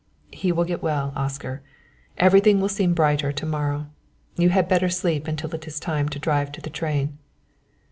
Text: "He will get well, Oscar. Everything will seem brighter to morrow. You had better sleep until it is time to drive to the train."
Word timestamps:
"He 0.31 0.51
will 0.51 0.63
get 0.63 0.81
well, 0.81 1.13
Oscar. 1.15 1.61
Everything 2.17 2.59
will 2.59 2.69
seem 2.69 2.95
brighter 2.95 3.31
to 3.31 3.45
morrow. 3.45 3.85
You 4.35 4.49
had 4.49 4.67
better 4.67 4.89
sleep 4.89 5.27
until 5.27 5.53
it 5.53 5.67
is 5.67 5.79
time 5.79 6.09
to 6.09 6.17
drive 6.17 6.51
to 6.53 6.59
the 6.61 6.71
train." 6.71 7.19